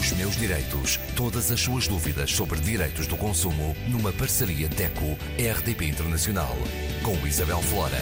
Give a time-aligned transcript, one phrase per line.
[0.00, 0.98] Os meus direitos.
[1.14, 6.56] Todas as suas dúvidas sobre direitos do consumo numa parceria DECO-RDP Internacional.
[7.02, 7.98] Com Isabel Flora.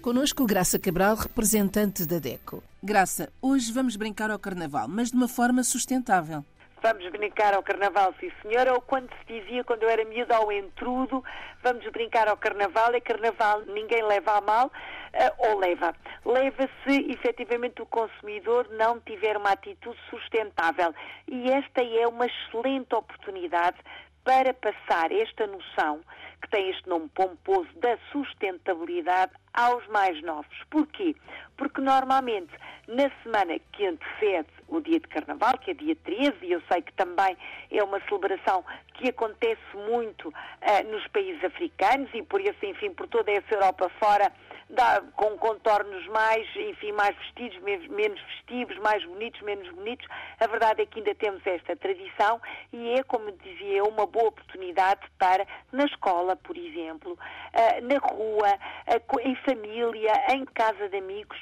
[0.00, 2.62] Conosco Graça Cabral, representante da DECO.
[2.82, 6.42] Graça, hoje vamos brincar ao carnaval, mas de uma forma sustentável.
[6.82, 10.50] Vamos brincar ao carnaval, sim senhora, ou quando se dizia, quando eu era miúda, ao
[10.50, 11.22] entrudo,
[11.62, 15.94] vamos brincar ao carnaval, é carnaval, ninguém leva a mal, uh, ou leva.
[16.24, 20.94] Leva se efetivamente o consumidor não tiver uma atitude sustentável.
[21.28, 23.76] E esta é uma excelente oportunidade
[24.24, 26.00] para passar esta noção,
[26.42, 30.56] que tem este nome pomposo, da sustentabilidade aos mais novos.
[30.70, 31.14] Porquê?
[31.56, 32.52] Porque normalmente
[32.88, 36.82] na semana que antecede o dia de Carnaval, que é dia 13, e eu sei
[36.82, 37.36] que também
[37.70, 43.06] é uma celebração que acontece muito uh, nos países africanos e por isso, enfim, por
[43.08, 44.32] toda essa Europa fora,
[44.70, 50.06] dá, com contornos mais, enfim, mais vestidos, menos, menos festivos, mais bonitos, menos bonitos.
[50.38, 52.40] A verdade é que ainda temos esta tradição
[52.72, 58.58] e é, como dizia, uma boa oportunidade para, na escola, por exemplo, uh, na rua,
[58.88, 61.38] uh, em família, em casa de amigos,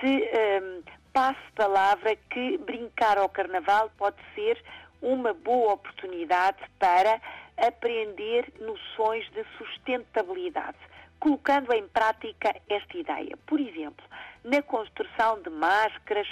[0.00, 0.30] se
[0.62, 4.62] um, passe palavra que brincar ao carnaval pode ser
[5.00, 7.20] uma boa oportunidade para
[7.56, 10.78] aprender noções de sustentabilidade,
[11.22, 13.36] colocando em prática esta ideia.
[13.46, 14.04] Por exemplo,
[14.42, 16.26] na construção de máscaras,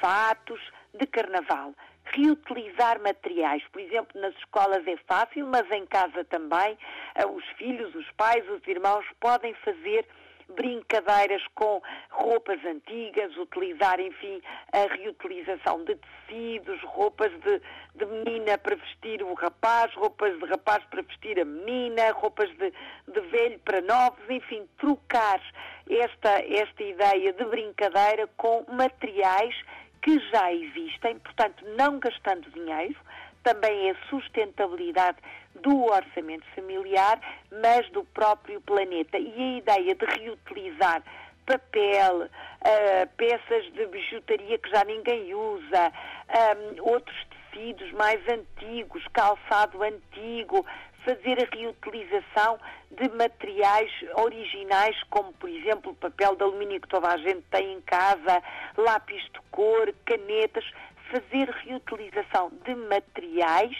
[0.00, 0.60] fatos
[0.94, 3.64] de carnaval, reutilizar materiais.
[3.72, 6.78] Por exemplo, nas escolas é fácil, mas em casa também.
[7.16, 10.06] Eh, os filhos, os pais, os irmãos podem fazer
[10.54, 14.40] brincadeiras com roupas antigas, utilizar, enfim,
[14.72, 17.60] a reutilização de tecidos, roupas de,
[17.94, 22.72] de menina para vestir o rapaz, roupas de rapaz para vestir a menina, roupas de,
[23.08, 25.40] de velho para novos, enfim, trocar
[25.88, 29.54] esta, esta ideia de brincadeira com materiais
[30.02, 32.96] que já existem, portanto, não gastando dinheiro,
[33.42, 35.18] também é sustentabilidade
[35.62, 37.20] do orçamento familiar,
[37.62, 39.18] mas do próprio planeta.
[39.18, 41.02] E a ideia de reutilizar
[41.46, 45.92] papel, uh, peças de bijutaria que já ninguém usa,
[46.28, 47.16] um, outros
[47.50, 50.66] tecidos mais antigos, calçado antigo,
[51.04, 52.58] fazer a reutilização
[52.90, 57.80] de materiais originais, como por exemplo papel de alumínio que toda a gente tem em
[57.80, 58.42] casa,
[58.76, 60.70] lápis de cor, canetas,
[61.10, 63.76] fazer reutilização de materiais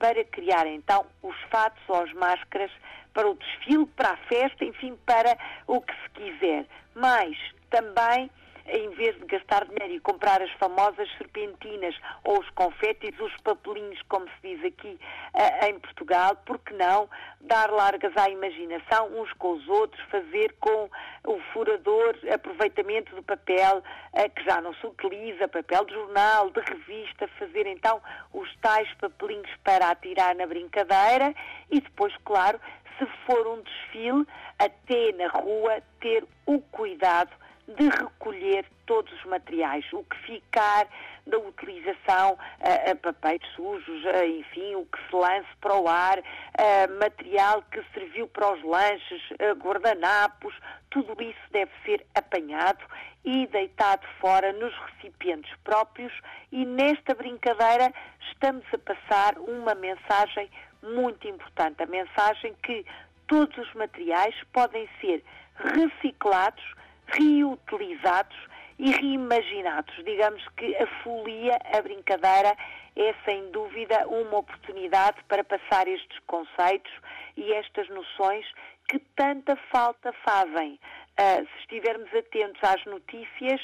[0.00, 2.72] para criar então os fatos ou as máscaras
[3.12, 6.64] para o desfile, para a festa, enfim, para o que se quiser.
[6.94, 7.36] Mas
[7.68, 8.30] também
[8.66, 11.94] em vez de gastar dinheiro e comprar as famosas serpentinas
[12.24, 14.98] ou os confetes, os papelinhos, como se diz aqui
[15.34, 17.08] uh, em Portugal, porque não
[17.40, 20.88] dar largas à imaginação uns com os outros, fazer com
[21.26, 26.60] o furador aproveitamento do papel uh, que já não se utiliza, papel de jornal, de
[26.60, 28.00] revista, fazer então
[28.32, 31.34] os tais papelinhos para atirar na brincadeira
[31.70, 32.60] e depois, claro,
[32.98, 34.26] se for um desfile,
[34.58, 37.30] até na rua, ter o cuidado
[37.76, 40.88] de recolher todos os materiais, o que ficar
[41.26, 46.98] da utilização, uh, papéis sujos, uh, enfim, o que se lance para o ar, uh,
[46.98, 49.22] material que serviu para os lanches,
[49.62, 50.54] guardanapos,
[50.90, 52.84] tudo isso deve ser apanhado
[53.24, 56.12] e deitado fora nos recipientes próprios.
[56.50, 57.92] E nesta brincadeira
[58.32, 60.50] estamos a passar uma mensagem
[60.82, 62.84] muito importante, a mensagem que
[63.28, 65.22] todos os materiais podem ser
[65.54, 66.64] reciclados
[67.12, 68.36] reutilizados
[68.78, 69.94] e reimaginados.
[70.04, 72.56] Digamos que a folia, a brincadeira,
[72.96, 76.92] é sem dúvida uma oportunidade para passar estes conceitos
[77.36, 78.46] e estas noções
[78.88, 80.78] que tanta falta fazem.
[81.18, 83.60] Uh, se estivermos atentos às notícias,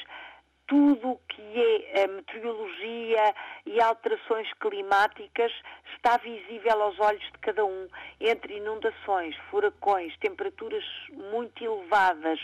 [0.67, 3.35] tudo o que é a meteorologia
[3.65, 5.53] e alterações climáticas
[5.95, 7.89] está visível aos olhos de cada um,
[8.21, 12.41] entre inundações, furacões, temperaturas muito elevadas,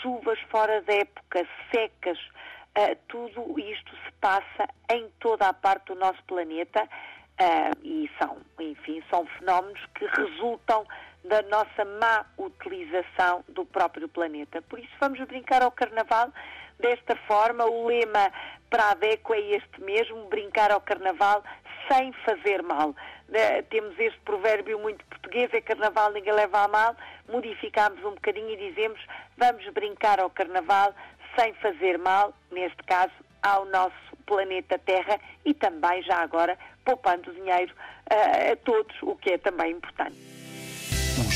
[0.00, 5.94] chuvas fora da época, secas, uh, tudo isto se passa em toda a parte do
[5.94, 10.86] nosso planeta uh, e são, enfim, são fenómenos que resultam
[11.24, 14.62] da nossa má utilização do próprio planeta.
[14.62, 16.32] Por isso vamos brincar ao Carnaval
[16.78, 17.64] desta forma.
[17.64, 18.32] O lema
[18.70, 21.42] para a DECO é este mesmo, brincar ao Carnaval
[21.90, 22.90] sem fazer mal.
[22.90, 26.96] Uh, temos este provérbio muito português, é Carnaval, ninguém leva a mal.
[27.28, 29.00] Modificamos um bocadinho e dizemos
[29.36, 30.94] vamos brincar ao Carnaval
[31.38, 33.12] sem fazer mal, neste caso,
[33.42, 37.72] ao nosso planeta Terra e também, já agora, poupando dinheiro
[38.10, 40.37] uh, a todos, o que é também importante.